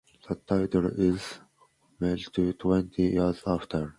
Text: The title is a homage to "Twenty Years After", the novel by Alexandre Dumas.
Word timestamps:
The 0.27 0.33
title 0.33 0.87
is 0.87 1.37
a 1.37 2.03
homage 2.07 2.31
to 2.31 2.53
"Twenty 2.53 3.03
Years 3.03 3.43
After", 3.45 3.49
the 3.49 3.49
novel 3.49 3.49
by 3.49 3.51
Alexandre 3.51 3.67
Dumas. 3.67 3.89